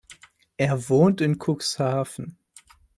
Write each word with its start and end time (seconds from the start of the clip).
Er 0.57 0.89
wohnt 0.89 1.21
in 1.21 1.37
Cuxhaven. 1.37 2.35